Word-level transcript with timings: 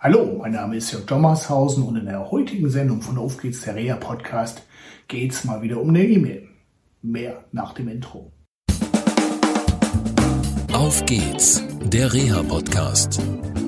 Hallo, 0.00 0.36
mein 0.38 0.52
Name 0.52 0.76
ist 0.76 0.92
Jörg 0.92 1.06
Dommershausen 1.06 1.82
und 1.82 1.96
in 1.96 2.06
der 2.06 2.30
heutigen 2.30 2.70
Sendung 2.70 3.02
von 3.02 3.18
Auf 3.18 3.36
geht's 3.36 3.62
der 3.62 3.74
Reha 3.74 3.96
Podcast 3.96 4.62
geht's 5.08 5.42
mal 5.42 5.60
wieder 5.60 5.80
um 5.80 5.88
eine 5.88 6.06
E-Mail. 6.06 6.48
Mehr 7.02 7.44
nach 7.50 7.74
dem 7.74 7.88
Intro. 7.88 8.30
Auf 10.72 11.04
geht's, 11.04 11.64
der 11.82 12.14
Reha 12.14 12.44
Podcast. 12.44 13.20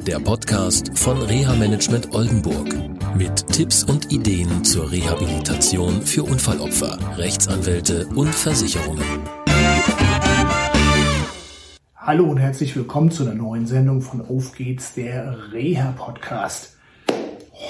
Der 0.06 0.20
Podcast 0.20 0.96
von 0.96 1.20
Reha 1.20 1.56
Management 1.56 2.14
Oldenburg 2.14 2.76
mit 3.16 3.44
Tipps 3.48 3.82
und 3.82 4.12
Ideen 4.12 4.62
zur 4.62 4.88
Rehabilitation 4.88 6.00
für 6.00 6.22
Unfallopfer, 6.22 6.96
Rechtsanwälte 7.18 8.06
und 8.14 8.32
Versicherungen. 8.32 9.39
Hallo 12.10 12.24
und 12.24 12.38
herzlich 12.38 12.74
willkommen 12.74 13.12
zu 13.12 13.22
einer 13.22 13.36
neuen 13.36 13.68
Sendung 13.68 14.02
von 14.02 14.20
Auf 14.20 14.50
geht's, 14.56 14.94
der 14.94 15.52
Reha-Podcast. 15.52 16.76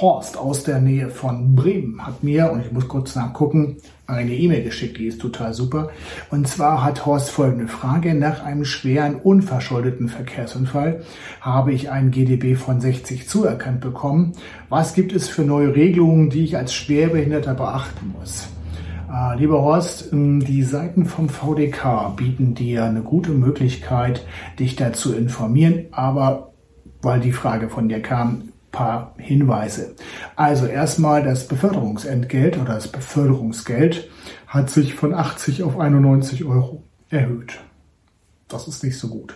Horst 0.00 0.38
aus 0.38 0.64
der 0.64 0.80
Nähe 0.80 1.10
von 1.10 1.54
Bremen 1.54 2.06
hat 2.06 2.24
mir, 2.24 2.50
und 2.50 2.64
ich 2.64 2.72
muss 2.72 2.88
kurz 2.88 3.14
nachgucken, 3.14 3.76
eine 4.06 4.34
E-Mail 4.34 4.64
geschickt, 4.64 4.96
die 4.96 5.08
ist 5.08 5.20
total 5.20 5.52
super. 5.52 5.90
Und 6.30 6.48
zwar 6.48 6.82
hat 6.82 7.04
Horst 7.04 7.28
folgende 7.28 7.68
Frage. 7.68 8.14
Nach 8.14 8.42
einem 8.42 8.64
schweren, 8.64 9.16
unverschuldeten 9.16 10.08
Verkehrsunfall 10.08 11.02
habe 11.42 11.74
ich 11.74 11.90
einen 11.90 12.10
GDB 12.10 12.54
von 12.54 12.80
60 12.80 13.28
zuerkannt 13.28 13.82
bekommen. 13.82 14.32
Was 14.70 14.94
gibt 14.94 15.12
es 15.12 15.28
für 15.28 15.42
neue 15.42 15.76
Regelungen, 15.76 16.30
die 16.30 16.44
ich 16.44 16.56
als 16.56 16.72
Schwerbehinderter 16.72 17.52
beachten 17.52 18.14
muss? 18.18 18.48
Äh, 19.10 19.36
lieber 19.36 19.62
Horst, 19.62 20.12
ähm, 20.12 20.44
die 20.44 20.62
Seiten 20.62 21.06
vom 21.06 21.28
VDK 21.28 22.14
bieten 22.16 22.54
dir 22.54 22.84
eine 22.84 23.02
gute 23.02 23.32
Möglichkeit, 23.32 24.24
dich 24.58 24.76
dazu 24.76 25.14
informieren, 25.14 25.86
aber 25.90 26.52
weil 27.02 27.20
die 27.20 27.32
Frage 27.32 27.68
von 27.68 27.88
dir 27.88 28.02
kam, 28.02 28.50
paar 28.70 29.14
Hinweise. 29.18 29.96
Also 30.36 30.66
erstmal 30.66 31.24
das 31.24 31.48
Beförderungsentgelt 31.48 32.56
oder 32.56 32.74
das 32.74 32.86
Beförderungsgeld 32.86 34.08
hat 34.46 34.70
sich 34.70 34.94
von 34.94 35.12
80 35.12 35.64
auf 35.64 35.78
91 35.78 36.44
Euro 36.44 36.84
erhöht. 37.08 37.58
Das 38.50 38.68
ist 38.68 38.82
nicht 38.82 38.98
so 38.98 39.08
gut. 39.08 39.34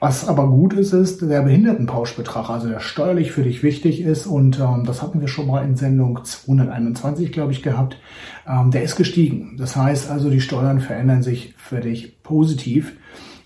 Was 0.00 0.28
aber 0.28 0.48
gut 0.48 0.74
ist, 0.74 0.92
ist 0.92 1.22
der 1.22 1.42
Behindertenpauschbetrag, 1.42 2.50
also 2.50 2.68
der 2.68 2.80
steuerlich 2.80 3.32
für 3.32 3.42
dich 3.42 3.62
wichtig 3.62 4.00
ist. 4.00 4.26
Und 4.26 4.60
ähm, 4.60 4.84
das 4.84 5.02
hatten 5.02 5.20
wir 5.20 5.28
schon 5.28 5.46
mal 5.46 5.64
in 5.64 5.76
Sendung 5.76 6.24
221, 6.24 7.32
glaube 7.32 7.52
ich, 7.52 7.62
gehabt. 7.62 7.98
Ähm, 8.46 8.70
der 8.70 8.82
ist 8.82 8.96
gestiegen. 8.96 9.56
Das 9.58 9.76
heißt 9.76 10.10
also, 10.10 10.30
die 10.30 10.40
Steuern 10.40 10.80
verändern 10.80 11.22
sich 11.22 11.54
für 11.56 11.80
dich 11.80 12.22
positiv. 12.22 12.92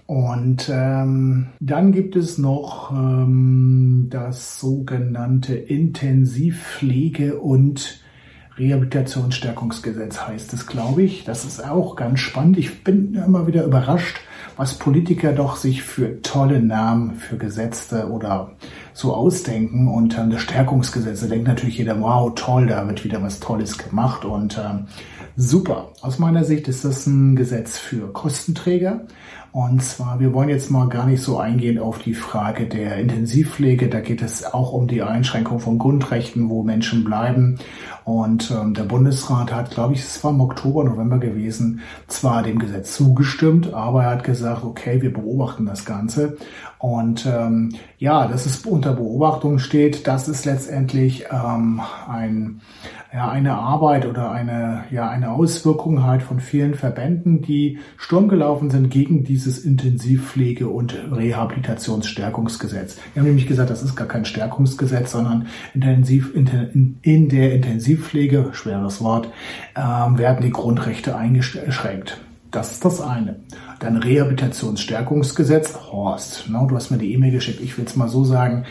Und 0.06 0.70
ähm, 0.72 1.48
dann 1.58 1.90
gibt 1.90 2.14
es 2.14 2.38
noch 2.38 2.92
ähm, 2.92 4.06
das 4.08 4.60
sogenannte 4.60 5.56
Intensivpflege 5.56 7.40
und 7.40 8.00
Rehabilitationsstärkungsgesetz 8.56 10.26
heißt 10.26 10.52
es, 10.54 10.66
glaube 10.66 11.02
ich. 11.02 11.24
Das 11.24 11.44
ist 11.44 11.62
auch 11.64 11.96
ganz 11.96 12.20
spannend. 12.20 12.56
Ich 12.56 12.84
bin 12.84 13.14
immer 13.14 13.46
wieder 13.46 13.64
überrascht, 13.64 14.16
was 14.56 14.74
Politiker 14.74 15.32
doch 15.32 15.56
sich 15.56 15.82
für 15.82 16.22
tolle 16.22 16.60
Namen 16.60 17.14
für 17.14 17.36
Gesetze 17.36 18.10
oder 18.10 18.52
so 18.94 19.14
ausdenken. 19.14 19.88
Und 19.88 20.16
ähm, 20.18 20.30
das 20.30 20.42
Stärkungsgesetz, 20.42 21.20
da 21.20 21.26
denkt 21.26 21.48
natürlich 21.48 21.78
jeder, 21.78 22.00
wow, 22.00 22.32
toll, 22.34 22.66
da 22.66 22.86
wird 22.86 23.04
wieder 23.04 23.22
was 23.22 23.40
Tolles 23.40 23.78
gemacht 23.78 24.24
und 24.24 24.58
ähm, 24.58 24.86
super. 25.36 25.92
Aus 26.00 26.18
meiner 26.18 26.44
Sicht 26.44 26.68
ist 26.68 26.84
das 26.84 27.06
ein 27.06 27.36
Gesetz 27.36 27.78
für 27.78 28.12
Kostenträger. 28.12 29.02
Und 29.56 29.82
zwar, 29.82 30.20
wir 30.20 30.34
wollen 30.34 30.50
jetzt 30.50 30.70
mal 30.70 30.86
gar 30.90 31.06
nicht 31.06 31.22
so 31.22 31.38
eingehen 31.38 31.78
auf 31.78 31.98
die 31.98 32.12
Frage 32.12 32.66
der 32.66 32.98
Intensivpflege. 32.98 33.88
Da 33.88 34.00
geht 34.00 34.20
es 34.20 34.44
auch 34.44 34.74
um 34.74 34.86
die 34.86 35.02
Einschränkung 35.02 35.60
von 35.60 35.78
Grundrechten, 35.78 36.50
wo 36.50 36.62
Menschen 36.62 37.04
bleiben. 37.04 37.58
Und 38.04 38.50
ähm, 38.50 38.74
der 38.74 38.82
Bundesrat 38.82 39.54
hat, 39.54 39.70
glaube 39.70 39.94
ich, 39.94 40.00
es 40.00 40.22
war 40.22 40.30
im 40.30 40.42
Oktober, 40.42 40.84
November 40.84 41.18
gewesen, 41.18 41.80
zwar 42.06 42.42
dem 42.42 42.58
Gesetz 42.58 42.94
zugestimmt, 42.94 43.72
aber 43.72 44.04
er 44.04 44.10
hat 44.10 44.24
gesagt, 44.24 44.35
okay, 44.44 45.02
wir 45.02 45.12
beobachten 45.12 45.66
das 45.66 45.84
Ganze. 45.84 46.36
Und 46.78 47.26
ähm, 47.26 47.74
ja, 47.98 48.26
dass 48.26 48.46
es 48.46 48.64
unter 48.66 48.92
Beobachtung 48.92 49.58
steht, 49.58 50.06
das 50.06 50.28
ist 50.28 50.44
letztendlich 50.44 51.26
ähm, 51.32 51.80
ein 52.08 52.60
ja, 53.16 53.30
eine 53.30 53.54
Arbeit 53.54 54.04
oder 54.04 54.30
eine, 54.30 54.84
ja, 54.90 55.08
eine 55.08 55.30
Auswirkung 55.30 56.04
halt 56.04 56.22
von 56.22 56.38
vielen 56.38 56.74
Verbänden, 56.74 57.40
die 57.40 57.78
Sturm 57.96 58.28
gelaufen 58.28 58.68
sind 58.68 58.90
gegen 58.90 59.24
dieses 59.24 59.64
Intensivpflege- 59.64 60.66
und 60.66 60.94
Rehabilitationsstärkungsgesetz. 61.10 62.98
Wir 63.14 63.22
haben 63.22 63.28
nämlich 63.28 63.46
gesagt, 63.46 63.70
das 63.70 63.82
ist 63.82 63.96
gar 63.96 64.06
kein 64.06 64.26
Stärkungsgesetz, 64.26 65.12
sondern 65.12 65.46
intensiv, 65.72 66.34
in, 66.34 66.98
in 67.00 67.28
der 67.30 67.54
Intensivpflege, 67.54 68.50
schweres 68.52 69.00
Wort, 69.00 69.30
ähm, 69.76 70.18
werden 70.18 70.42
die 70.42 70.50
Grundrechte 70.50 71.16
eingeschränkt. 71.16 72.20
Das 72.50 72.72
ist 72.72 72.84
das 72.84 73.00
eine. 73.00 73.40
Dann 73.80 73.96
Rehabilitationsstärkungsgesetz, 73.96 75.74
Horst. 75.90 76.48
No, 76.48 76.66
du 76.66 76.76
hast 76.76 76.90
mir 76.90 76.98
die 76.98 77.12
E-Mail 77.12 77.32
geschickt. 77.32 77.60
Ich 77.60 77.76
will 77.76 77.84
es 77.84 77.96
mal 77.96 78.08
so 78.08 78.24
sagen. 78.24 78.64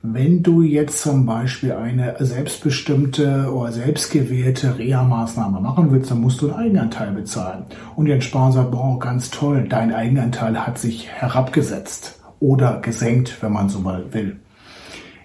Wenn 0.00 0.44
du 0.44 0.62
jetzt 0.62 1.02
zum 1.02 1.26
Beispiel 1.26 1.72
eine 1.72 2.14
selbstbestimmte 2.20 3.52
oder 3.52 3.72
selbstgewählte 3.72 4.78
Reha-Maßnahme 4.78 5.60
machen 5.60 5.90
willst, 5.90 6.12
dann 6.12 6.20
musst 6.20 6.40
du 6.40 6.50
einen 6.50 6.66
Eigenanteil 6.66 7.10
bezahlen. 7.10 7.64
Und 7.96 8.06
die 8.06 8.12
Entsparer 8.12 8.52
sagt, 8.52 8.70
boah, 8.70 9.00
ganz 9.00 9.30
toll, 9.30 9.66
dein 9.68 9.92
Eigenanteil 9.92 10.64
hat 10.64 10.78
sich 10.78 11.08
herabgesetzt 11.08 12.20
oder 12.38 12.80
gesenkt, 12.80 13.42
wenn 13.42 13.52
man 13.52 13.68
so 13.68 13.80
mal 13.80 14.14
will. 14.14 14.38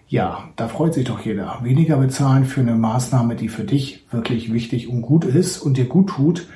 Ja, 0.07 0.49
da 0.55 0.67
freut 0.67 0.95
sich 0.95 1.05
doch 1.05 1.21
jeder. 1.21 1.59
Weniger 1.61 1.97
bezahlen 1.97 2.45
für 2.45 2.61
eine 2.61 2.75
Maßnahme, 2.75 3.35
die 3.35 3.49
für 3.49 3.63
dich 3.63 4.05
wirklich 4.11 4.51
wichtig 4.51 4.89
und 4.89 5.03
gut 5.03 5.23
ist 5.23 5.59
und 5.59 5.77
dir 5.77 5.85
gut 5.85 6.09
tut. 6.09 6.47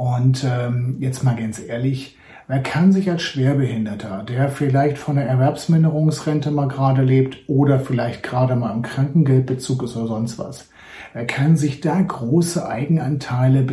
Und 0.00 0.46
ähm, 0.48 0.96
jetzt 0.98 1.24
mal 1.24 1.36
ganz 1.36 1.60
ehrlich, 1.60 2.16
Wer 2.48 2.64
kann 2.64 2.90
sich 2.90 3.08
als 3.08 3.22
Schwerbehinderter, 3.22 4.24
der 4.28 4.48
vielleicht 4.48 4.98
von 4.98 5.14
der 5.14 5.28
Erwerbsminderungsrente 5.28 6.50
mal 6.50 6.66
gerade 6.66 7.02
lebt 7.02 7.48
oder 7.48 7.78
vielleicht 7.78 8.24
gerade 8.24 8.56
mal 8.56 8.74
im 8.74 8.82
Krankengeldbezug 8.82 9.84
ist 9.84 9.96
oder 9.96 10.08
sonst 10.08 10.36
was, 10.36 10.68
wer 11.12 11.28
kann 11.28 11.56
sich 11.56 11.80
da 11.80 12.00
große 12.00 12.68
Eigenanteile 12.68 13.64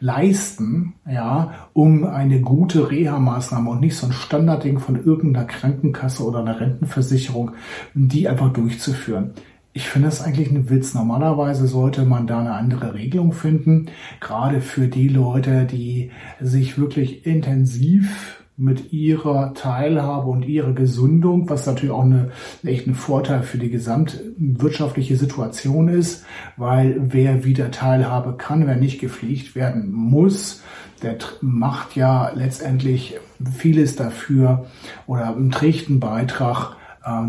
leisten, 0.00 0.94
ja, 1.08 1.68
um 1.72 2.04
eine 2.04 2.40
gute 2.40 2.90
Reha-Maßnahme 2.90 3.70
und 3.70 3.80
nicht 3.80 3.96
so 3.96 4.06
ein 4.06 4.12
Standardding 4.12 4.80
von 4.80 5.04
irgendeiner 5.04 5.46
Krankenkasse 5.46 6.24
oder 6.24 6.40
einer 6.40 6.58
Rentenversicherung, 6.58 7.52
die 7.94 8.28
einfach 8.28 8.52
durchzuführen? 8.52 9.34
Ich 9.76 9.90
finde 9.90 10.08
das 10.08 10.22
eigentlich 10.22 10.50
ein 10.50 10.70
Witz. 10.70 10.94
Normalerweise 10.94 11.66
sollte 11.66 12.06
man 12.06 12.26
da 12.26 12.40
eine 12.40 12.54
andere 12.54 12.94
Regelung 12.94 13.32
finden, 13.34 13.90
gerade 14.20 14.62
für 14.62 14.88
die 14.88 15.08
Leute, 15.08 15.66
die 15.66 16.12
sich 16.40 16.78
wirklich 16.78 17.26
intensiv 17.26 18.42
mit 18.56 18.94
ihrer 18.94 19.52
Teilhabe 19.52 20.30
und 20.30 20.46
ihrer 20.46 20.72
Gesundung, 20.72 21.50
was 21.50 21.66
natürlich 21.66 21.94
auch 21.94 22.04
eine, 22.04 22.30
echt 22.64 22.86
ein 22.86 22.94
Vorteil 22.94 23.42
für 23.42 23.58
die 23.58 23.68
gesamtwirtschaftliche 23.68 25.16
Situation 25.16 25.88
ist, 25.88 26.24
weil 26.56 26.96
wer 26.98 27.44
wieder 27.44 27.70
Teilhabe 27.70 28.38
kann, 28.38 28.66
wer 28.66 28.76
nicht 28.76 28.98
gepflegt 28.98 29.54
werden 29.54 29.92
muss, 29.92 30.62
der 31.02 31.18
macht 31.42 31.96
ja 31.96 32.30
letztendlich 32.34 33.18
vieles 33.58 33.94
dafür 33.94 34.64
oder 35.06 35.36
trägt 35.50 35.90
einen 35.90 36.00
Beitrag 36.00 36.76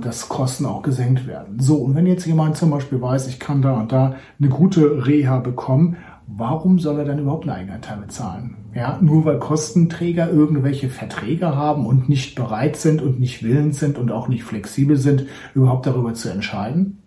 dass 0.01 0.27
Kosten 0.27 0.65
auch 0.65 0.81
gesenkt 0.81 1.27
werden. 1.27 1.59
So, 1.59 1.75
und 1.75 1.93
wenn 1.93 2.07
jetzt 2.07 2.25
jemand 2.25 2.57
zum 2.57 2.71
Beispiel 2.71 2.99
weiß, 2.99 3.27
ich 3.27 3.39
kann 3.39 3.61
da 3.61 3.79
und 3.79 3.91
da 3.91 4.15
eine 4.39 4.49
gute 4.49 5.05
Reha 5.05 5.37
bekommen, 5.37 5.97
warum 6.25 6.79
soll 6.79 6.97
er 6.99 7.05
dann 7.05 7.19
überhaupt 7.19 7.47
einen 7.47 7.57
Eigenanteil 7.57 7.97
bezahlen? 7.97 8.55
Ja, 8.73 8.97
nur 9.01 9.25
weil 9.25 9.39
Kostenträger 9.39 10.29
irgendwelche 10.29 10.89
Verträge 10.89 11.55
haben 11.55 11.85
und 11.85 12.09
nicht 12.09 12.35
bereit 12.35 12.75
sind 12.75 13.01
und 13.01 13.19
nicht 13.19 13.43
willens 13.43 13.79
sind 13.79 13.97
und 13.97 14.11
auch 14.11 14.27
nicht 14.27 14.43
flexibel 14.43 14.97
sind, 14.97 15.25
überhaupt 15.53 15.85
darüber 15.85 16.13
zu 16.13 16.29
entscheiden? 16.29 17.03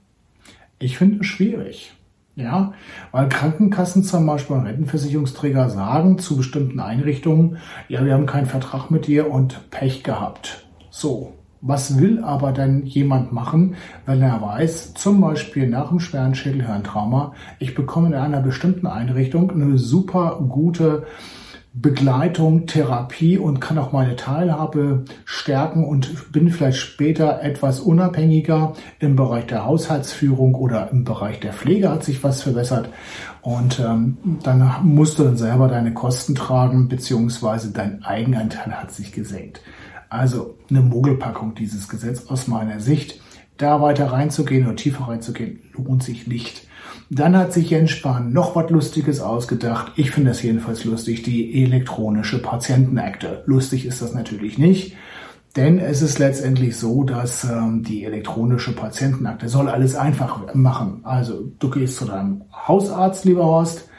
Ich 0.78 0.97
finde 0.97 1.20
es 1.20 1.26
schwierig. 1.26 1.93
Ja, 2.37 2.73
weil 3.11 3.28
Krankenkassen 3.28 4.05
zum 4.05 4.25
Beispiel 4.25 4.56
und 4.56 4.66
Rentenversicherungsträger 4.66 5.69
sagen 5.69 6.19
zu 6.19 6.37
bestimmten 6.37 6.81
Einrichtungen, 6.81 7.58
ja, 7.88 8.05
wir 8.05 8.14
haben 8.14 8.26
keinen 8.26 8.46
Vertrag 8.46 8.90
mit 8.90 9.08
dir 9.08 9.31
und 9.31 9.70
Pech 9.70 10.05
gehabt. 10.05 10.64
So, 10.90 11.34
was 11.61 11.99
will 12.01 12.23
aber 12.25 12.53
denn 12.53 12.87
jemand 12.87 13.33
machen, 13.33 13.75
wenn 14.07 14.23
er 14.23 14.41
weiß, 14.41 14.95
zum 14.95 15.21
Beispiel 15.21 15.69
nach 15.69 15.91
einem 15.91 16.01
schweren 16.01 16.35
Schädelhirntrauma, 16.35 17.35
ich 17.59 17.75
bekomme 17.75 18.09
in 18.09 18.15
einer 18.15 18.41
bestimmten 18.41 18.87
Einrichtung 18.87 19.51
eine 19.51 19.77
super 19.77 20.43
gute 20.49 21.07
Begleitung, 21.73 22.67
Therapie 22.67 23.39
und 23.39 23.61
kann 23.61 23.79
auch 23.79 23.93
meine 23.93 24.17
Teilhabe 24.17 25.05
stärken 25.25 25.85
und 25.85 26.33
bin 26.33 26.51
vielleicht 26.51 26.79
später 26.79 27.43
etwas 27.43 27.79
unabhängiger 27.79 28.73
im 28.99 29.15
Bereich 29.15 29.47
der 29.47 29.67
Haushaltsführung 29.67 30.57
oder 30.57 30.91
im 30.91 31.05
Bereich 31.05 31.39
der 31.39 31.53
Pflege 31.53 31.89
hat 31.89 32.03
sich 32.03 32.25
was 32.25 32.43
verbessert 32.43 32.89
und 33.43 33.79
ähm, 33.79 34.17
dann 34.43 34.69
musst 34.83 35.21
du 35.21 35.25
dann 35.25 35.37
selber 35.37 35.69
deine 35.69 35.95
Kosten 35.95 36.35
tragen 36.35 36.89
beziehungsweise 36.89 37.71
dein 37.71 38.03
Eigenanteil 38.03 38.73
hat 38.73 38.91
sich 38.91 39.12
gesenkt. 39.12 39.61
Also 40.11 40.59
eine 40.69 40.81
Mogelpackung 40.81 41.55
dieses 41.55 41.89
Gesetz 41.89 42.27
aus 42.27 42.49
meiner 42.49 42.81
Sicht. 42.81 43.21
Da 43.57 43.81
weiter 43.81 44.12
reinzugehen 44.12 44.67
oder 44.67 44.77
tiefer 44.77 45.09
reinzugehen, 45.09 45.61
lohnt 45.75 46.03
sich 46.03 46.27
nicht. 46.27 46.67
Dann 47.11 47.37
hat 47.37 47.53
sich 47.53 47.71
Jens 47.71 47.91
Spahn 47.91 48.33
noch 48.33 48.57
was 48.57 48.71
Lustiges 48.71 49.21
ausgedacht. 49.21 49.93
Ich 49.97 50.11
finde 50.11 50.31
das 50.31 50.43
jedenfalls 50.43 50.85
lustig, 50.85 51.23
die 51.23 51.62
elektronische 51.62 52.41
Patientenakte. 52.41 53.43
Lustig 53.47 53.87
ist 53.87 54.03
das 54.03 54.15
natürlich 54.15 54.59
nicht. 54.59 54.97
Denn 55.57 55.79
es 55.79 56.01
ist 56.01 56.19
letztendlich 56.19 56.77
so, 56.77 57.03
dass 57.03 57.45
ähm, 57.45 57.83
die 57.83 58.05
elektronische 58.05 58.73
Patientenakte 58.73 59.49
soll 59.49 59.69
alles 59.69 59.97
einfach 59.97 60.55
machen. 60.55 61.01
Also 61.03 61.51
du 61.59 61.71
gehst 61.71 61.97
zu 61.97 62.05
deinem 62.05 62.43
Hausarzt, 62.53 63.25
lieber 63.25 63.45
Horst, 63.45 63.89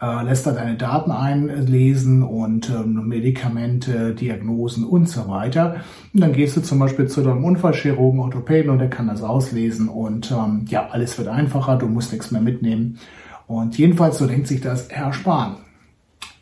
äh, 0.00 0.24
lässt 0.24 0.46
da 0.46 0.52
deine 0.52 0.76
Daten 0.76 1.10
einlesen 1.10 2.22
und 2.22 2.70
ähm, 2.70 3.08
Medikamente, 3.08 4.14
Diagnosen 4.14 4.84
und 4.84 5.08
so 5.08 5.28
weiter. 5.28 5.76
Und 6.12 6.20
dann 6.20 6.32
gehst 6.32 6.56
du 6.56 6.60
zum 6.60 6.78
Beispiel 6.78 7.08
zu 7.08 7.22
deinem 7.22 7.44
Unfallchirurgen, 7.44 8.20
Orthopäden 8.20 8.70
und 8.70 8.78
der 8.78 8.90
kann 8.90 9.08
das 9.08 9.22
auslesen 9.22 9.88
und 9.88 10.30
ähm, 10.30 10.66
ja, 10.68 10.88
alles 10.90 11.16
wird 11.18 11.28
einfacher, 11.28 11.76
du 11.76 11.86
musst 11.86 12.12
nichts 12.12 12.30
mehr 12.30 12.42
mitnehmen. 12.42 12.98
Und 13.46 13.78
jedenfalls, 13.78 14.18
so 14.18 14.26
denkt 14.26 14.48
sich 14.48 14.60
das 14.60 14.88
Herr 14.90 15.12
Spahn. 15.12 15.58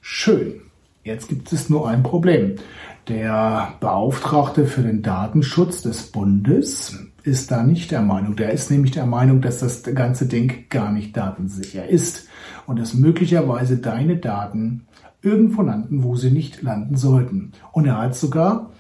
Schön. 0.01 0.61
Jetzt 1.03 1.29
gibt 1.29 1.53
es 1.53 1.69
nur 1.69 1.89
ein 1.89 2.03
Problem. 2.03 2.57
Der 3.09 3.75
Beauftragte 3.81 4.67
für 4.67 4.81
den 4.81 5.03
Datenschutz 5.03 5.83
des 5.83 6.11
Bundes 6.11 6.99
ist 7.23 7.51
da 7.51 7.63
nicht 7.63 7.91
der 7.91 8.01
Meinung. 8.01 8.37
Der 8.37 8.53
ist 8.53 8.71
nämlich 8.71 8.93
der 8.93 9.05
Meinung, 9.05 9.43
dass 9.43 9.59
das 9.59 9.83
ganze 9.83 10.27
Ding 10.27 10.65
gar 10.71 10.91
nicht 10.91 11.15
datensicher 11.15 11.87
ist 11.87 12.27
und 12.67 12.79
dass 12.79 12.95
möglicherweise 12.95 13.79
deine 13.79 14.17
Daten 14.17 14.87
irgendwo 15.23 15.63
landen, 15.63 16.03
wo 16.03 16.17
sie 16.17 16.31
nicht 16.31 16.63
landen 16.63 16.97
sollten. 16.97 17.53
Und 17.73 17.87
er 17.87 17.99
hat 17.99 18.15
sogar 18.15 18.71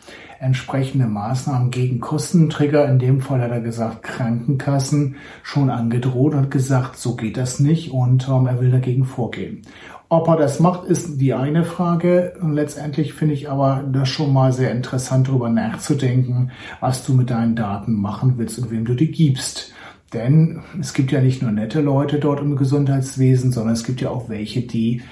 entsprechende 0.40 1.06
Maßnahmen 1.06 1.70
gegen 1.70 2.00
Kostenträger, 2.00 2.86
in 2.86 2.98
dem 2.98 3.20
Fall 3.22 3.40
hat 3.40 3.50
er 3.50 3.60
gesagt 3.60 4.02
Krankenkassen, 4.02 5.16
schon 5.42 5.70
angedroht 5.70 6.34
und 6.34 6.50
gesagt, 6.50 6.98
so 6.98 7.16
geht 7.16 7.38
das 7.38 7.60
nicht 7.60 7.92
und 7.92 8.28
ähm, 8.28 8.46
er 8.46 8.60
will 8.60 8.70
dagegen 8.70 9.06
vorgehen. 9.06 9.62
Ob 10.10 10.28
er 10.28 10.36
das 10.36 10.60
macht, 10.60 10.84
ist 10.84 11.20
die 11.20 11.32
eine 11.32 11.64
Frage. 11.64 12.34
Und 12.40 12.52
letztendlich 12.52 13.14
finde 13.14 13.34
ich 13.34 13.50
aber 13.50 13.82
das 13.90 14.08
schon 14.08 14.32
mal 14.32 14.52
sehr 14.52 14.70
interessant, 14.70 15.28
darüber 15.28 15.48
nachzudenken, 15.48 16.52
was 16.78 17.04
du 17.06 17.14
mit 17.14 17.30
deinen 17.30 17.56
Daten 17.56 17.94
machen 17.94 18.34
willst 18.36 18.58
und 18.58 18.70
wem 18.70 18.84
du 18.84 18.94
die 18.94 19.10
gibst. 19.10 19.72
Denn 20.14 20.60
es 20.80 20.94
gibt 20.94 21.10
ja 21.10 21.20
nicht 21.20 21.42
nur 21.42 21.50
nette 21.50 21.80
Leute 21.80 22.20
dort 22.20 22.40
im 22.40 22.56
Gesundheitswesen, 22.56 23.52
sondern 23.52 23.74
es 23.74 23.84
gibt 23.84 24.00
ja 24.00 24.10
auch 24.10 24.28
welche, 24.28 24.62
die 24.62 25.02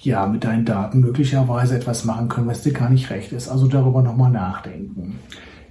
ja 0.00 0.26
mit 0.26 0.44
deinen 0.44 0.64
Daten 0.64 1.00
möglicherweise 1.00 1.76
etwas 1.76 2.04
machen 2.04 2.28
können, 2.28 2.48
was 2.48 2.62
dir 2.62 2.72
gar 2.72 2.90
nicht 2.90 3.10
recht 3.10 3.32
ist. 3.32 3.48
Also 3.48 3.68
darüber 3.68 4.02
nochmal 4.02 4.32
nachdenken. 4.32 5.20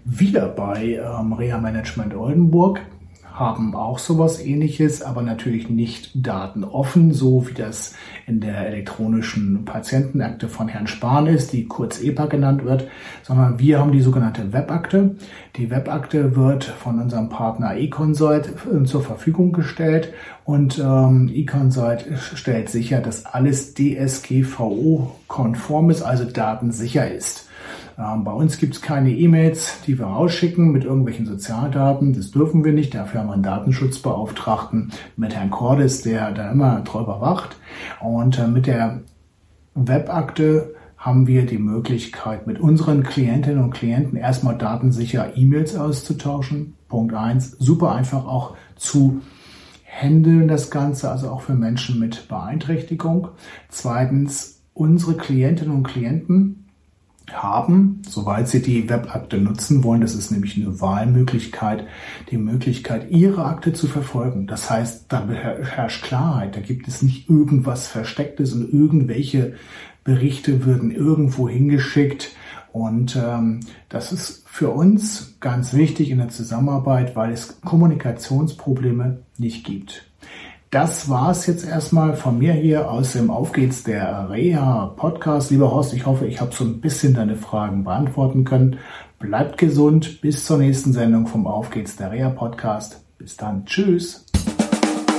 Wir 0.06 0.45
bei 0.45 1.01
ähm, 1.04 1.34
Reha 1.34 1.60
Management 1.60 2.16
Oldenburg 2.16 2.80
haben 3.39 3.75
auch 3.75 4.00
sowas 4.00 4.44
ähnliches, 4.44 5.04
aber 5.04 5.22
natürlich 5.22 5.69
nicht 5.69 6.10
datenoffen, 6.16 7.13
so 7.13 7.48
wie 7.48 7.54
das 7.54 7.94
in 8.25 8.39
der 8.39 8.66
elektronischen 8.68 9.63
Patientenakte 9.63 10.48
von 10.48 10.68
Herrn 10.68 10.88
Spahn 10.88 11.28
ist, 11.28 11.54
die 11.54 11.68
kurz 11.68 12.01
EPA 12.01 12.25
genannt 12.25 12.66
wird, 12.66 12.88
sondern 13.24 13.60
wir 13.60 13.80
haben 13.80 13.92
die 13.92 14.01
sogenannte 14.01 14.54
Webakte. 14.54 15.18
Die 15.56 15.69
Webakte 15.69 16.36
wird 16.36 16.63
von 16.63 17.00
unserem 17.00 17.30
Partner 17.30 17.78
eConsult 17.78 18.56
äh, 18.74 18.84
zur 18.86 19.04
Verfügung 19.04 19.51
gestellt 19.51 20.13
und 20.44 20.80
ähm, 20.80 21.30
eConsult 21.31 22.07
stellt 22.33 22.69
sicher, 22.69 23.01
dass 23.01 23.25
alles 23.25 23.75
DSGVO-konform 23.75 25.92
ist, 25.92 26.01
also 26.01 26.24
datensicher 26.25 27.12
ist. 27.12 27.46
Ähm, 27.97 28.23
bei 28.23 28.31
uns 28.31 28.57
gibt 28.57 28.75
es 28.75 28.81
keine 28.81 29.11
E-Mails, 29.11 29.81
die 29.88 29.97
wir 29.97 30.05
rausschicken 30.05 30.71
mit 30.71 30.83
irgendwelchen 30.83 31.25
Sozialdaten. 31.25 32.13
Das 32.13 32.31
dürfen 32.31 32.63
wir 32.63 32.73
nicht. 32.73 32.94
Dafür 32.94 33.21
haben 33.21 33.27
wir 33.27 33.33
einen 33.33 33.44
Datenschutzbeauftragten 33.44 34.91
mit 35.15 35.35
Herrn 35.35 35.49
Cordes, 35.49 36.01
der 36.01 36.31
da 36.31 36.51
immer 36.51 36.81
drüber 36.81 37.21
wacht. 37.21 37.57
Und 37.99 38.38
äh, 38.38 38.47
mit 38.47 38.67
der 38.67 39.01
Webakte 39.73 40.75
haben 40.97 41.27
wir 41.27 41.45
die 41.45 41.59
Möglichkeit, 41.59 42.47
mit 42.47 42.59
unseren 42.59 43.03
Klientinnen 43.03 43.63
und 43.63 43.71
Klienten 43.71 44.17
erstmal 44.17 44.57
datensicher 44.57 45.38
E-Mails 45.38 45.75
auszutauschen. 45.75 46.73
Punkt 46.89 47.13
eins, 47.13 47.51
super 47.59 47.94
einfach 47.94 48.25
auch 48.25 48.55
zu 48.75 49.21
handeln 49.85 50.47
das 50.47 50.69
Ganze, 50.69 51.09
also 51.09 51.29
auch 51.29 51.41
für 51.41 51.53
Menschen 51.55 51.99
mit 51.99 52.27
Beeinträchtigung. 52.27 53.29
Zweitens, 53.69 54.61
unsere 54.73 55.15
Klientinnen 55.15 55.73
und 55.73 55.83
Klienten 55.83 56.67
haben, 57.31 58.01
soweit 58.07 58.47
Sie 58.47 58.62
die 58.62 58.89
Webakte 58.89 59.38
nutzen 59.38 59.83
wollen. 59.83 60.01
Das 60.01 60.15
ist 60.15 60.31
nämlich 60.31 60.56
eine 60.57 60.79
Wahlmöglichkeit, 60.79 61.85
die 62.31 62.38
Möglichkeit, 62.38 63.09
Ihre 63.12 63.45
Akte 63.45 63.74
zu 63.74 63.88
verfolgen. 63.88 64.47
Das 64.47 64.69
heißt, 64.69 65.06
da 65.09 65.27
herrscht 65.27 66.03
Klarheit. 66.03 66.56
Da 66.56 66.62
gibt 66.62 66.88
es 66.88 67.01
nicht 67.01 67.29
irgendwas 67.29 67.88
Verstecktes 67.88 68.53
und 68.53 68.71
irgendwelche 68.74 69.56
Berichte 70.03 70.65
würden 70.65 70.91
irgendwo 70.91 71.50
hingeschickt. 71.50 72.31
Und 72.71 73.15
ähm, 73.15 73.62
das 73.89 74.12
ist 74.12 74.47
für 74.47 74.69
uns 74.69 75.38
ganz 75.39 75.73
wichtig 75.73 76.09
in 76.12 76.19
der 76.19 76.30
Zusammenarbeit, 76.30 77.15
weil 77.15 77.31
es 77.31 77.59
Kommunikationsprobleme 77.62 79.21
nicht 79.38 79.65
gibt. 79.65 80.06
Das 80.69 81.08
war's 81.08 81.46
jetzt 81.48 81.66
erstmal 81.66 82.18
von 82.18 82.40
mir 82.40 82.52
hier 82.52 82.92
aus 82.92 83.14
dem 83.14 83.31
Auf 83.31 83.54
geht's 83.54 83.84
der 83.84 84.30
Reha 84.30 84.88
Podcast. 84.98 85.50
Lieber 85.50 85.72
Horst, 85.72 85.94
ich 85.94 86.06
hoffe, 86.06 86.28
ich 86.28 86.42
habe 86.42 86.54
so 86.54 86.66
ein 86.66 86.81
bisschen 86.81 87.14
deine 87.14 87.38
Fragen 87.38 87.86
beantworten 87.86 88.44
können. 88.44 88.80
Bleibt 89.18 89.58
gesund. 89.58 90.19
Bis 90.19 90.44
zur 90.44 90.58
nächsten 90.58 90.92
Sendung 90.92 91.25
vom 91.25 91.48
Auf 91.48 91.69
geht's 91.69 91.96
der 91.96 92.12
Reha 92.12 92.30
Podcast. 92.31 93.02
Bis 93.18 93.38
dann. 93.38 93.66
Tschüss. 93.66 94.25